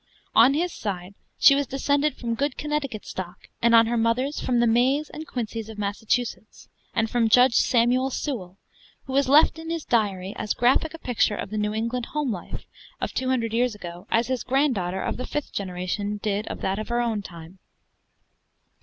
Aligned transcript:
On 0.33 0.55
his 0.55 0.73
side, 0.73 1.13
she 1.37 1.53
was 1.53 1.67
descended 1.67 2.15
from 2.17 2.33
good 2.33 2.57
Connecticut 2.57 3.05
stock; 3.05 3.47
and 3.61 3.75
on 3.75 3.85
her 3.85 3.97
mother's, 3.97 4.39
from 4.39 4.59
the 4.59 4.65
Mays 4.65 5.11
and 5.11 5.27
Quincys 5.27 5.69
of 5.69 5.77
Massachusetts, 5.77 6.67
and 6.95 7.07
from 7.07 7.29
Judge 7.29 7.53
Samuel 7.53 8.09
Sewall, 8.09 8.57
who 9.05 9.13
has 9.13 9.29
left 9.29 9.59
in 9.59 9.69
his 9.69 9.85
diary 9.85 10.33
as 10.37 10.55
graphic 10.55 10.95
a 10.95 10.97
picture 10.97 11.35
of 11.35 11.51
the 11.51 11.57
New 11.59 11.75
England 11.75 12.07
home 12.07 12.31
life 12.31 12.65
of 12.99 13.13
two 13.13 13.29
hundred 13.29 13.53
years 13.53 13.75
ago, 13.75 14.07
as 14.09 14.25
his 14.25 14.41
granddaughter 14.43 15.03
of 15.03 15.17
the 15.17 15.27
fifth 15.27 15.53
generation 15.53 16.17
did 16.17 16.47
of 16.47 16.61
that 16.61 16.79
of 16.79 16.87
her 16.87 16.99
own 16.99 17.21
time. 17.21 17.59